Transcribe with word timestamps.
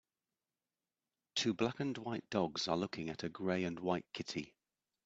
Two 1.35 1.53
black 1.53 1.79
and 1.79 1.95
white 1.95 2.27
dogs 2.31 2.67
are 2.67 2.75
looking 2.75 3.07
at 3.11 3.21
a 3.23 3.29
gray 3.29 3.65
and 3.65 3.79
white 3.79 4.07
kitty. 4.13 4.55